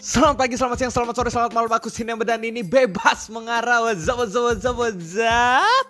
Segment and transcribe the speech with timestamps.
[0.00, 1.72] Selamat pagi, selamat siang, selamat sore, selamat malam.
[1.76, 3.84] Aku Sini Bedan ini bebas mengarah.
[3.84, 5.86] What's up, what's up, what's up, what's up?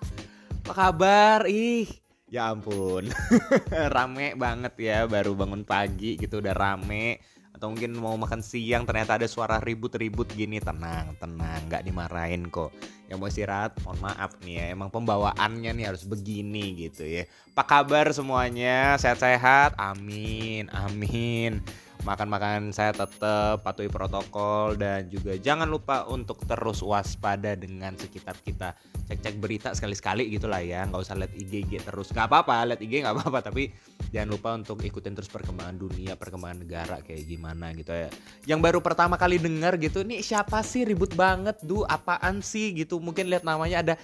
[0.67, 1.47] Apa kabar?
[1.47, 1.87] Ih,
[2.27, 3.07] ya ampun.
[3.95, 7.23] Rame banget ya, baru bangun pagi gitu udah rame.
[7.55, 10.59] Atau mungkin mau makan siang ternyata ada suara ribut-ribut gini.
[10.59, 12.75] Tenang, tenang, gak dimarahin kok.
[13.07, 17.31] Yang mau istirahat, mohon maaf nih ya Emang pembawaannya nih harus begini gitu ya.
[17.55, 18.99] Apa kabar semuanya?
[18.99, 19.79] Sehat-sehat?
[19.79, 21.63] Amin, amin
[22.03, 28.75] makan-makan saya tetap patuhi protokol dan juga jangan lupa untuk terus waspada dengan sekitar kita.
[29.07, 32.11] Cek-cek berita sekali-sekali gitulah ya nggak usah lihat IG IG terus.
[32.11, 33.71] Nggak apa-apa lihat IG nggak apa-apa tapi
[34.11, 38.09] jangan lupa untuk ikutin terus perkembangan dunia perkembangan negara kayak gimana gitu ya.
[38.49, 40.89] Yang baru pertama kali dengar gitu nih siapa sih?
[40.89, 42.71] Ribut banget du apaan sih?
[42.81, 42.99] gitu.
[43.03, 43.95] Mungkin lihat namanya ada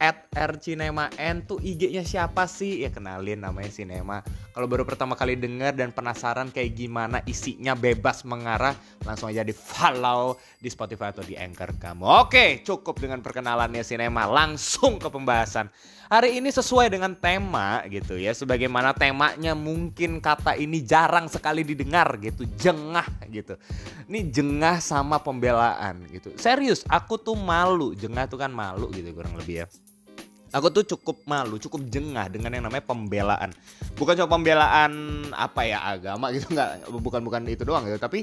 [0.00, 2.84] at R Cinema N tuh IG-nya siapa sih?
[2.84, 4.24] Ya kenalin namanya Cinema.
[4.52, 9.56] Kalau baru pertama kali denger dan penasaran kayak gimana isinya bebas mengarah, langsung aja di
[9.56, 12.04] follow di Spotify atau di Anchor kamu.
[12.28, 14.28] Oke, cukup dengan perkenalannya Cinema.
[14.28, 15.72] Langsung ke pembahasan.
[16.12, 18.36] Hari ini sesuai dengan tema gitu ya.
[18.36, 22.44] Sebagaimana temanya mungkin kata ini jarang sekali didengar gitu.
[22.44, 23.56] Jengah gitu.
[24.12, 26.36] Ini jengah sama pembelaan gitu.
[26.36, 27.96] Serius, aku tuh malu.
[27.96, 29.66] Jengah tuh kan malu gitu kurang lebih ya
[30.52, 33.50] aku tuh cukup malu, cukup jengah dengan yang namanya pembelaan.
[33.96, 34.92] Bukan cuma pembelaan
[35.32, 38.22] apa ya agama gitu nggak, bukan bukan itu doang gitu, tapi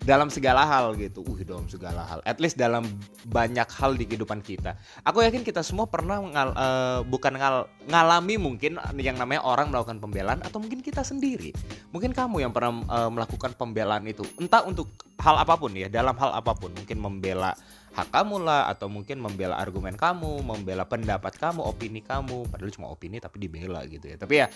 [0.00, 1.20] dalam segala hal gitu.
[1.20, 2.20] Uh, dalam segala hal.
[2.24, 2.88] At least dalam
[3.28, 4.76] banyak hal di kehidupan kita.
[5.04, 10.00] Aku yakin kita semua pernah ngal, uh, bukan ngal, ngalami mungkin yang namanya orang melakukan
[10.00, 11.52] pembelaan atau mungkin kita sendiri.
[11.92, 14.24] Mungkin kamu yang pernah uh, melakukan pembelaan itu.
[14.40, 14.88] Entah untuk
[15.20, 16.72] hal apa pun ya, dalam hal apa pun.
[16.72, 17.52] Mungkin membela
[17.90, 22.46] hak kamu lah atau mungkin membela argumen kamu, membela pendapat kamu, opini kamu.
[22.46, 24.16] Padahal cuma opini tapi dibela gitu ya.
[24.16, 24.46] Tapi ya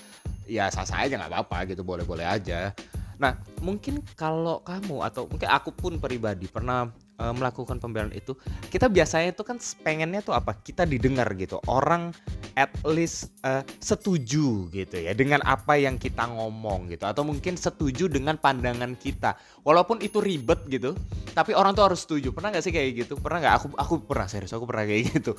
[0.47, 2.71] ya sah-sah aja nggak apa-apa gitu, boleh-boleh aja.
[3.19, 8.35] Nah, mungkin kalau kamu atau mungkin aku pun pribadi pernah uh, melakukan pembelaan itu,
[8.71, 10.57] kita biasanya itu kan pengennya tuh apa?
[10.59, 11.59] Kita didengar gitu.
[11.69, 12.15] Orang
[12.55, 18.07] at least uh, setuju gitu ya dengan apa yang kita ngomong gitu atau mungkin setuju
[18.07, 19.35] dengan pandangan kita.
[19.67, 20.95] Walaupun itu ribet gitu,
[21.35, 22.31] tapi orang tuh harus setuju.
[22.31, 23.19] Pernah gak sih kayak gitu?
[23.19, 23.55] Pernah nggak?
[23.59, 25.33] Aku aku pernah serius, aku pernah kayak gitu.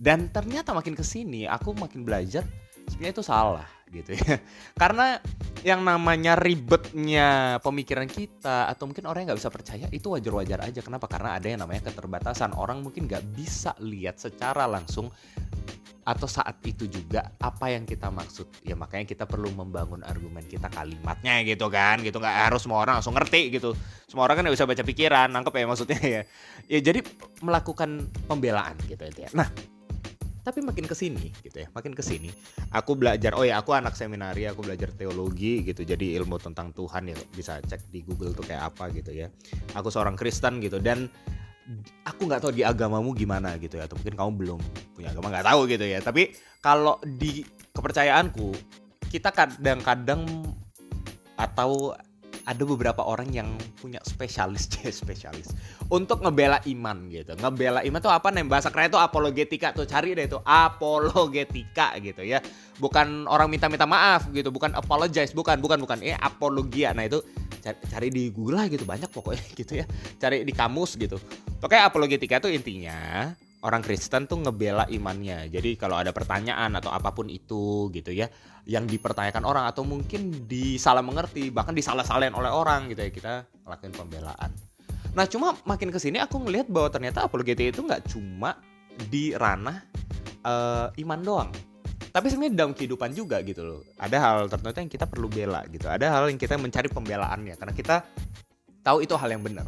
[0.00, 2.46] Dan ternyata makin ke sini aku makin belajar
[2.88, 4.40] sebenarnya itu salah gitu ya.
[4.82, 5.20] Karena
[5.62, 10.80] yang namanya ribetnya pemikiran kita atau mungkin orang yang nggak bisa percaya itu wajar-wajar aja.
[10.80, 11.06] Kenapa?
[11.06, 12.56] Karena ada yang namanya keterbatasan.
[12.56, 15.12] Orang mungkin nggak bisa lihat secara langsung
[16.02, 18.50] atau saat itu juga apa yang kita maksud.
[18.66, 22.18] Ya makanya kita perlu membangun argumen kita kalimatnya gitu kan gitu.
[22.18, 23.76] Nggak harus semua orang langsung ngerti gitu.
[24.10, 26.22] Semua orang kan nggak bisa baca pikiran nangkep ya maksudnya ya.
[26.66, 27.06] Ya jadi
[27.38, 29.46] melakukan pembelaan gitu ya nah
[30.42, 32.30] tapi makin ke sini gitu ya makin ke sini
[32.74, 35.82] aku belajar oh ya aku anak seminari aku belajar teologi gitu.
[35.82, 39.28] Jadi ilmu tentang Tuhan ya bisa cek di Google tuh kayak apa gitu ya.
[39.74, 40.78] Aku seorang Kristen gitu.
[40.78, 41.10] Dan
[42.06, 43.86] aku nggak tahu di agamamu gimana gitu ya.
[43.86, 44.60] Atau mungkin kamu belum
[44.94, 45.98] punya agama nggak tahu gitu ya.
[45.98, 46.32] Tapi
[46.62, 47.42] kalau di
[47.72, 48.48] kepercayaanku
[49.10, 50.24] kita kadang-kadang
[51.36, 51.96] atau
[52.42, 53.48] ada beberapa orang yang
[53.78, 54.66] punya spesialis
[55.02, 55.54] spesialis.
[55.88, 57.38] Untuk ngebela iman gitu.
[57.38, 58.46] Ngebela iman tuh apa nih?
[58.46, 59.86] Bahasa keren itu apologetika tuh.
[59.86, 62.42] Cari deh itu apologetika gitu ya.
[62.82, 64.50] Bukan orang minta-minta maaf gitu.
[64.50, 65.30] Bukan apologize.
[65.30, 65.98] Bukan bukan bukan.
[66.02, 66.90] Ini apologia.
[66.96, 67.22] Nah itu
[67.62, 68.82] cari, di Google lah gitu.
[68.82, 69.86] Banyak pokoknya gitu ya.
[70.18, 71.18] Cari di kamus gitu.
[71.62, 73.30] Pokoknya apologetika itu intinya
[73.62, 75.46] orang Kristen tuh ngebela imannya.
[75.50, 78.26] Jadi kalau ada pertanyaan atau apa pun itu gitu ya,
[78.66, 83.94] yang dipertanyakan orang atau mungkin disalah mengerti, bahkan disalah-salahin oleh orang gitu ya, kita ngelakuin
[83.94, 84.50] pembelaan.
[85.12, 88.58] Nah cuma makin ke sini aku ngelihat bahwa ternyata apologetik itu nggak cuma
[89.08, 89.84] di ranah
[90.42, 91.50] uh, iman doang.
[92.12, 93.80] Tapi sebenarnya dalam kehidupan juga gitu loh.
[93.96, 95.88] Ada hal tertentu yang kita perlu bela gitu.
[95.88, 98.04] Ada hal yang kita mencari pembelaannya karena kita
[98.84, 99.64] tahu itu hal yang benar.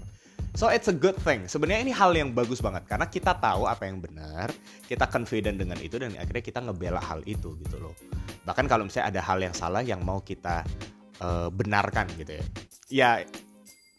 [0.54, 1.50] So it's a good thing.
[1.50, 4.54] Sebenarnya ini hal yang bagus banget karena kita tahu apa yang benar,
[4.87, 7.94] kita confident dengan itu dan akhirnya kita ngebela hal itu gitu loh.
[8.47, 10.62] Bahkan kalau misalnya ada hal yang salah yang mau kita
[11.19, 12.44] uh, benarkan gitu ya.
[12.87, 13.11] Ya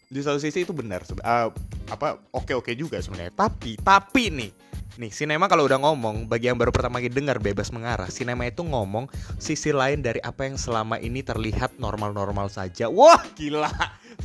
[0.08, 1.52] di satu sisi itu benar uh,
[1.92, 3.36] apa oke oke juga sebenarnya.
[3.36, 4.52] Tapi tapi nih
[4.96, 8.64] Nih, sinema kalau udah ngomong, bagi yang baru pertama kali dengar bebas mengarah, sinema itu
[8.64, 12.88] ngomong sisi lain dari apa yang selama ini terlihat normal-normal saja.
[12.88, 13.68] Wah, gila.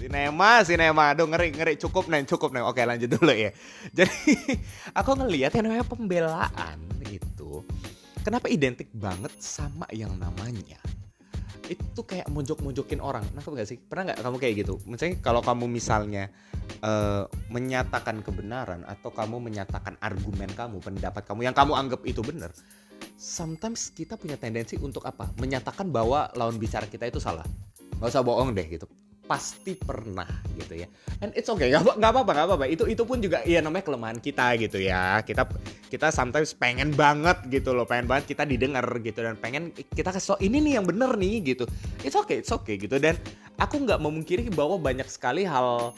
[0.00, 1.12] Sinema, sinema.
[1.12, 1.75] Aduh, ngeri, ngeri.
[1.76, 2.64] Cukup, Neng, cukup, Neng.
[2.64, 3.52] Oke, lanjut dulu ya.
[4.00, 4.32] Jadi,
[4.97, 7.61] aku ngelihat yang namanya pembelaan itu,
[8.25, 10.81] kenapa identik banget sama yang namanya
[11.69, 13.23] itu kayak mojok-mojokin orang.
[13.37, 13.79] Nangkep gak sih?
[13.79, 14.75] Pernah nggak kamu kayak gitu?
[14.91, 16.32] Misalnya kalau kamu misalnya
[16.82, 22.50] uh, menyatakan kebenaran atau kamu menyatakan argumen kamu, pendapat kamu yang kamu anggap itu benar,
[23.14, 25.31] sometimes kita punya tendensi untuk apa?
[25.38, 27.47] Menyatakan bahwa lawan bicara kita itu salah.
[28.02, 28.91] Gak usah bohong deh gitu.
[29.30, 30.26] Pasti pernah
[30.58, 30.90] gitu ya.
[31.22, 32.66] And it's okay nggak apa-apa nggak apa-apa.
[32.66, 35.22] Itu itu pun juga ya namanya kelemahan kita gitu ya.
[35.22, 35.46] Kita
[35.86, 40.34] kita sometimes pengen banget gitu loh pengen banget kita didengar gitu dan pengen kita kasih
[40.42, 41.70] ini nih yang bener nih gitu.
[42.02, 42.98] It's okay it's okay gitu.
[42.98, 43.14] Dan
[43.54, 45.94] aku nggak memungkiri bahwa banyak sekali hal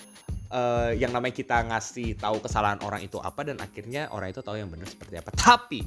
[0.53, 4.61] uh, yang namanya kita ngasih tahu kesalahan orang itu apa dan akhirnya orang itu tahu
[4.61, 5.33] yang benar seperti apa.
[5.33, 5.81] Tapi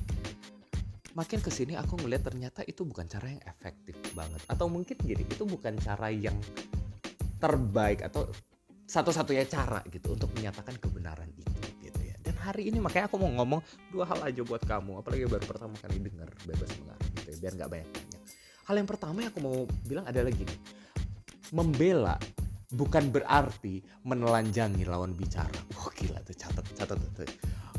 [1.16, 4.42] makin ke sini aku ngeliat ternyata itu bukan cara yang efektif banget.
[4.50, 6.36] Atau mungkin gini itu bukan cara yang
[7.46, 8.26] terbaik atau
[8.90, 12.18] satu-satunya cara gitu untuk menyatakan kebenaran itu gitu ya.
[12.26, 13.62] Dan hari ini makanya aku mau ngomong
[13.94, 17.54] dua hal aja buat kamu, apalagi baru pertama kali dengar bebas mengarang gitu ya, biar
[17.62, 18.22] nggak banyak banyak.
[18.66, 20.56] Hal yang pertama yang aku mau bilang adalah gini,
[21.54, 22.18] membela
[22.74, 25.54] bukan berarti menelanjangi lawan bicara.
[25.78, 27.30] Wah gila tuh catat catat tuh.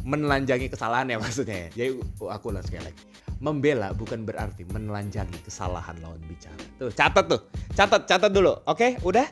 [0.06, 1.66] Menelanjangi kesalahan ya maksudnya.
[1.66, 1.68] Ya.
[1.74, 1.90] Jadi
[2.22, 3.02] aku ulang sekali lagi.
[3.42, 6.62] Membela bukan berarti menelanjangi kesalahan lawan bicara.
[6.78, 7.40] Tuh catat tuh,
[7.74, 8.54] catat catat dulu.
[8.64, 9.26] Oke, udah?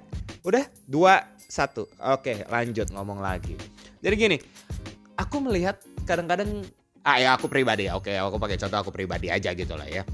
[0.44, 0.68] Udah?
[0.84, 1.88] Dua, satu.
[1.96, 3.56] Oke, lanjut ngomong lagi.
[4.04, 4.36] Jadi gini,
[5.16, 6.60] aku melihat kadang-kadang,
[7.00, 7.96] ah ya aku pribadi ya.
[7.96, 10.04] Oke, aku pakai contoh aku pribadi aja gitu lah ya.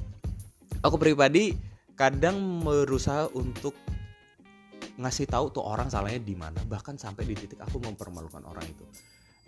[0.87, 1.59] Aku pribadi
[1.99, 3.75] kadang berusaha untuk
[5.01, 8.85] ngasih tahu tuh orang salahnya di mana bahkan sampai di titik aku mempermalukan orang itu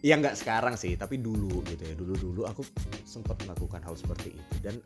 [0.01, 2.65] ya nggak sekarang sih tapi dulu gitu ya dulu dulu aku
[3.05, 4.81] sempat melakukan hal seperti itu dan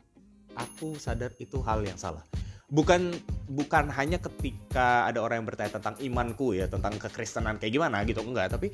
[0.58, 2.22] aku sadar itu hal yang salah
[2.66, 3.14] bukan
[3.46, 8.22] bukan hanya ketika ada orang yang bertanya tentang imanku ya tentang kekristenan kayak gimana gitu
[8.22, 8.50] enggak.
[8.54, 8.70] Tapi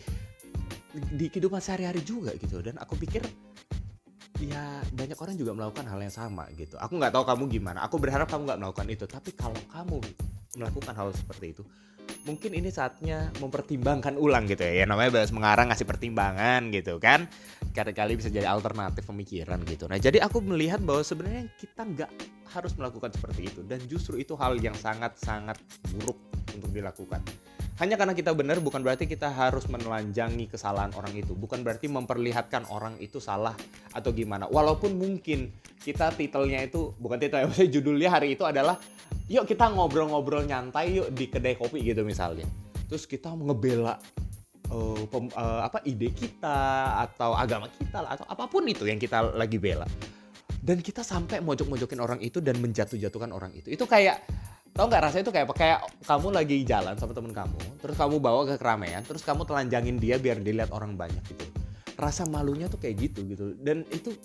[0.93, 2.61] di kehidupan sehari-hari juga gitu.
[2.61, 3.25] Dan aku pikir
[4.43, 6.77] ya banyak orang juga melakukan hal yang sama gitu.
[6.81, 7.85] Aku nggak tahu kamu gimana.
[7.85, 9.05] Aku berharap kamu nggak melakukan itu.
[9.05, 9.99] Tapi kalau kamu
[10.57, 11.65] melakukan hal seperti itu
[12.23, 17.27] mungkin ini saatnya mempertimbangkan ulang gitu ya, ya namanya bahas mengarang ngasih pertimbangan gitu kan.
[17.73, 19.89] Kali-kali bisa jadi alternatif pemikiran gitu.
[19.89, 22.11] Nah jadi aku melihat bahwa sebenarnya kita nggak
[22.53, 23.61] harus melakukan seperti itu.
[23.65, 25.57] Dan justru itu hal yang sangat-sangat
[25.97, 26.19] buruk
[26.53, 27.25] untuk dilakukan.
[27.81, 31.33] Hanya karena kita benar bukan berarti kita harus menelanjangi kesalahan orang itu.
[31.33, 33.57] Bukan berarti memperlihatkan orang itu salah
[33.97, 34.47] atau gimana.
[34.47, 35.51] Walaupun mungkin
[35.83, 38.79] kita titelnya itu bukan titel maksudnya judulnya hari itu adalah
[39.31, 42.45] yuk kita ngobrol-ngobrol nyantai yuk di kedai kopi gitu misalnya.
[42.89, 43.97] Terus kita ngebela
[44.69, 46.59] uh, pem, uh, apa ide kita
[47.09, 49.89] atau agama kita atau apa pun itu yang kita lagi bela.
[50.63, 53.75] Dan kita sampai mojok-mojokin orang itu dan menjatuh-jatuhkan orang itu.
[53.75, 54.23] Itu kayak
[54.73, 55.79] tau nggak rasanya itu kayak kayak
[56.09, 60.17] kamu lagi jalan sama temen kamu terus kamu bawa ke keramaian terus kamu telanjangin dia
[60.17, 61.45] biar dilihat orang banyak gitu.
[62.01, 63.53] Rasa malunya tuh kayak gitu gitu.
[63.61, 64.17] Dan itu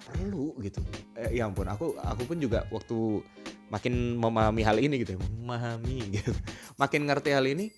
[0.00, 0.80] nggak perlu gitu.
[1.20, 3.20] Eh, ya ampun aku aku pun juga waktu
[3.68, 6.32] makin memahami hal ini gitu ya memahami gitu.
[6.80, 7.68] Makin ngerti hal ini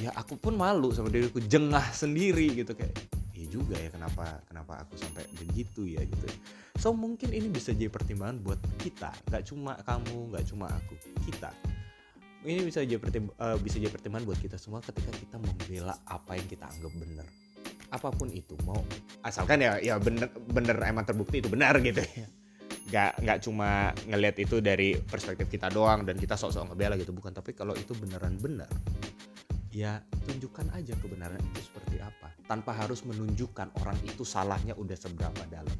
[0.00, 2.96] ya aku pun malu sama diriku jengah sendiri gitu kayak
[3.30, 6.26] iya juga ya kenapa kenapa aku sampai begitu ya gitu.
[6.80, 10.96] So mungkin ini bisa jadi pertimbangan buat kita nggak cuma kamu nggak cuma aku
[11.28, 11.52] kita.
[12.44, 16.36] Ini bisa jadi pertim uh, bisa jadi pertimbangan buat kita semua ketika kita membela apa
[16.36, 17.43] yang kita anggap benar
[17.90, 18.78] apa pun itu mau
[19.24, 22.26] asalkan ya ya bener bener emang terbukti itu benar gitu ya.
[22.84, 27.32] Nggak nggak cuma ngelihat itu dari perspektif kita doang dan kita sok-sok ngebela gitu bukan.
[27.32, 28.70] Tapi kalau itu beneran benar
[29.74, 29.98] ya
[30.30, 32.30] tunjukkan aja kebenaran itu seperti apa.
[32.46, 35.74] Tanpa harus menunjukkan orang itu salahnya udah seberapa dalam.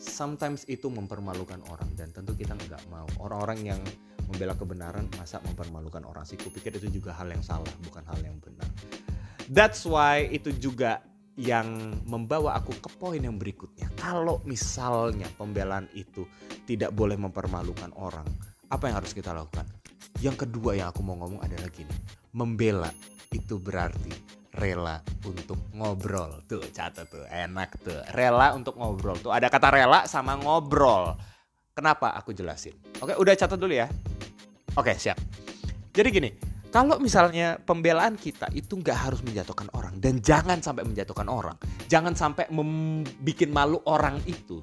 [0.00, 3.04] Sometimes itu mempermalukan orang dan tentu kita nggak mau.
[3.20, 3.80] Orang-orang yang
[4.24, 6.40] membela kebenaran masa mempermalukan orang sih?
[6.40, 8.64] Kupikir itu juga hal yang salah bukan hal yang benar.
[9.52, 11.04] That's why itu juga
[11.40, 13.88] yang membawa aku ke poin yang berikutnya.
[13.96, 16.28] Kalau misalnya pembelaan itu
[16.68, 18.28] tidak boleh mempermalukan orang
[18.68, 19.64] apa yang harus kita lakukan?
[20.20, 21.96] Yang kedua yang aku mau ngomong adalah gini
[22.36, 22.92] membela
[23.32, 24.12] itu berarti
[24.60, 26.44] rela untuk ngobrol.
[26.44, 28.04] Tuh catat tuh enak tuh.
[28.12, 29.32] Rela untuk ngobrol tuh.
[29.32, 31.16] Ada kata rela sama ngobrol.
[31.72, 32.12] Kenapa?
[32.20, 32.76] Aku jelasin.
[33.00, 33.88] Oke udah catat dulu ya.
[34.76, 35.16] Oke siap.
[35.96, 41.26] Jadi gini kalau misalnya pembelaan kita itu nggak harus menjatuhkan orang dan jangan sampai menjatuhkan
[41.26, 41.58] orang
[41.90, 44.62] jangan sampai membuat malu orang itu.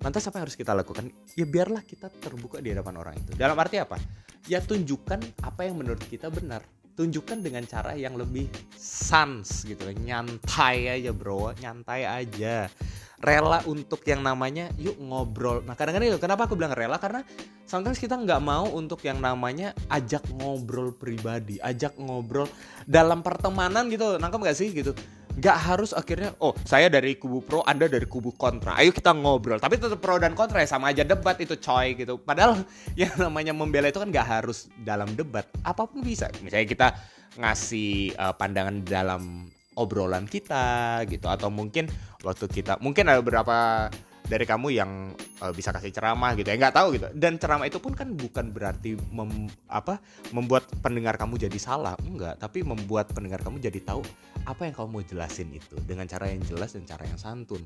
[0.00, 1.12] Lantas apa yang harus kita lakukan?
[1.36, 3.36] Ya biarlah kita terbuka di hadapan orang itu.
[3.36, 4.00] Dalam arti apa?
[4.48, 6.64] Ya tunjukkan apa yang menurut kita benar.
[6.96, 8.48] Tunjukkan dengan cara yang lebih
[8.80, 11.52] sans gitu nyantai aja bro.
[11.60, 12.72] Nyantai aja
[13.20, 15.60] rela untuk yang namanya yuk ngobrol.
[15.60, 16.96] Nah kadang-kadang itu kenapa aku bilang rela?
[16.96, 17.20] Karena
[17.68, 22.48] sometimes kita nggak mau untuk yang namanya ajak ngobrol pribadi ajak ngobrol
[22.88, 24.16] dalam pertemanan gitu.
[24.16, 24.96] Nangkep gak sih gitu?
[25.36, 28.80] Nggak harus akhirnya oh saya dari kubu pro anda dari kubu kontra.
[28.80, 29.60] Ayo kita ngobrol.
[29.60, 32.16] Tapi tetap pro dan kontra ya sama aja debat itu coy gitu.
[32.16, 32.56] Padahal
[33.00, 35.44] yang namanya membela itu kan nggak harus dalam debat.
[35.60, 36.32] Apa pun bisa.
[36.40, 36.88] Misalnya kita
[37.36, 41.26] ngasih uh, pandangan dalam obrolan kita gitu.
[41.32, 41.88] Atau mungkin
[42.20, 43.88] waktu kita mungkin ada beberapa
[44.30, 45.10] dari kamu yang
[45.42, 47.08] uh, bisa kasih ceramah gitu ya nggak tahu gitu.
[47.16, 49.98] Dan ceramah itu pun kan bukan berarti mem, apa
[50.30, 51.96] membuat pendengar kamu jadi salah.
[52.04, 54.04] Enggak tapi membuat pendengar kamu jadi tahu
[54.44, 57.64] apa yang kamu mau jelasin itu dengan cara yang jelas dan cara yang santun.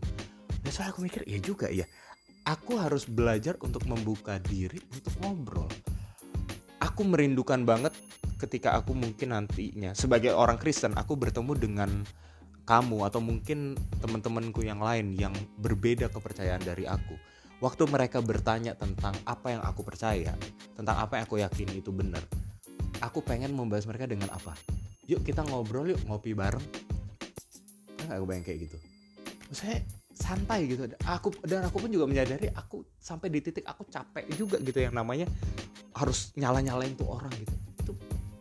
[0.64, 1.84] Dan soalnya aku mikir ya juga ya
[2.44, 5.68] aku harus belajar untuk membuka diri untuk ngobrol
[6.84, 7.96] aku merindukan banget
[8.36, 11.90] ketika aku mungkin nantinya sebagai orang Kristen aku bertemu dengan
[12.68, 13.72] kamu atau mungkin
[14.04, 17.16] teman-temanku yang lain yang berbeda kepercayaan dari aku.
[17.64, 20.36] Waktu mereka bertanya tentang apa yang aku percaya
[20.76, 22.20] tentang apa yang aku yakini itu benar
[23.04, 24.56] aku pengen membahas mereka dengan apa?
[25.04, 26.64] Yuk kita ngobrol yuk ngopi bareng.
[28.00, 28.76] Kan aku bayang kayak gitu.
[29.52, 29.84] Saya
[30.16, 30.88] santai gitu.
[31.04, 34.96] Aku dan aku pun juga menyadari aku sampai di titik aku capek juga gitu yang
[34.96, 35.28] namanya
[35.94, 37.54] harus nyala nyalain tuh orang gitu.
[37.80, 37.92] Itu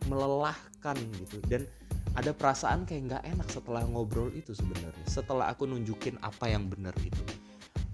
[0.09, 1.37] melelahkan gitu.
[1.45, 1.69] Dan
[2.13, 5.05] ada perasaan kayak nggak enak setelah ngobrol itu sebenarnya.
[5.09, 7.21] Setelah aku nunjukin apa yang benar itu.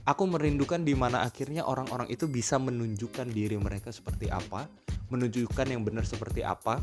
[0.07, 4.65] Aku merindukan di mana akhirnya orang-orang itu bisa menunjukkan diri mereka seperti apa
[5.09, 6.81] menunjukkan yang benar seperti apa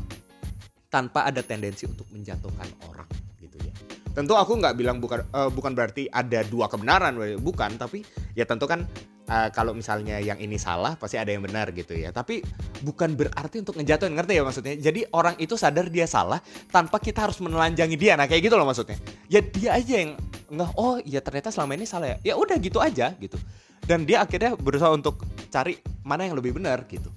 [0.87, 3.09] tanpa ada tendensi untuk menjatuhkan orang
[3.43, 3.73] gitu ya.
[4.15, 8.63] Tentu aku nggak bilang bukan uh, bukan berarti ada dua kebenaran bukan tapi ya tentu
[8.63, 8.87] kan
[9.27, 12.09] uh, kalau misalnya yang ini salah pasti ada yang benar gitu ya.
[12.15, 12.41] Tapi
[12.81, 14.73] bukan berarti untuk ngejatuhin ngerti ya maksudnya?
[14.79, 16.39] Jadi orang itu sadar dia salah
[16.71, 18.15] tanpa kita harus menelanjangi dia.
[18.15, 18.97] Nah kayak gitu loh maksudnya.
[19.27, 20.11] Ya dia aja yang
[20.47, 22.17] nggak oh ya ternyata selama ini salah ya.
[22.23, 23.37] Ya udah gitu aja gitu.
[23.83, 27.11] Dan dia akhirnya berusaha untuk cari mana yang lebih benar gitu.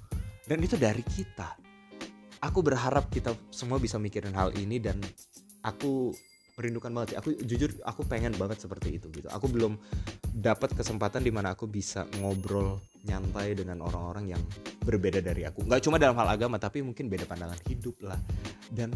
[0.45, 1.57] Dan itu dari kita.
[2.41, 4.97] Aku berharap kita semua bisa mikirin hal ini dan
[5.61, 6.09] aku
[6.61, 7.17] merindukan banget sih.
[7.17, 9.25] Aku jujur aku pengen banget seperti itu gitu.
[9.33, 9.81] Aku belum
[10.29, 12.77] dapat kesempatan di mana aku bisa ngobrol
[13.09, 14.41] nyantai dengan orang-orang yang
[14.85, 15.65] berbeda dari aku.
[15.65, 18.21] Nggak cuma dalam hal agama tapi mungkin beda pandangan hidup lah.
[18.69, 18.93] Dan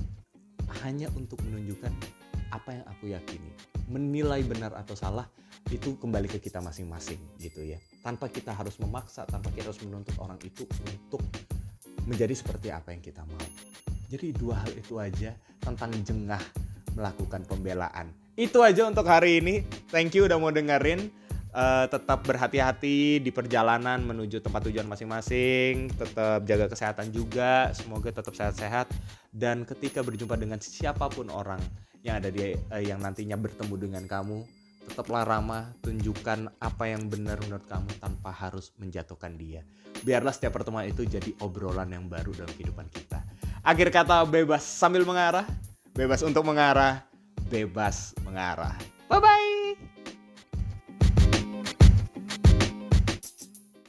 [0.85, 1.89] hanya untuk menunjukkan
[2.53, 3.51] apa yang aku yakini.
[3.89, 5.25] Menilai benar atau salah
[5.73, 7.81] itu kembali ke kita masing-masing gitu ya.
[8.05, 11.25] Tanpa kita harus memaksa, tanpa kita harus menuntut orang itu untuk
[12.05, 13.49] menjadi seperti apa yang kita mau.
[14.05, 16.41] Jadi dua hal itu aja tentang jengah
[16.95, 18.09] melakukan pembelaan.
[18.35, 19.63] Itu aja untuk hari ini.
[19.91, 21.11] Thank you udah mau dengerin.
[21.55, 25.87] Uh, tetap berhati-hati di perjalanan menuju tempat tujuan masing-masing.
[25.95, 27.71] Tetap jaga kesehatan juga.
[27.71, 28.91] Semoga tetap sehat-sehat.
[29.31, 31.63] Dan ketika berjumpa dengan siapa pun orang
[32.03, 34.43] yang ada di uh, yang nantinya bertemu dengan kamu,
[34.85, 39.63] tetaplah ramah, tunjukkan apa yang benar menurut kamu tanpa harus menjatuhkan dia.
[40.03, 43.23] Biarlah setiap pertemuan itu jadi obrolan yang baru dalam kehidupan kita.
[43.65, 45.47] Akhir kata bebas sambil mengarah
[45.95, 47.07] bebas untuk mengarah,
[47.47, 48.75] bebas mengarah.
[49.07, 49.64] Bye bye.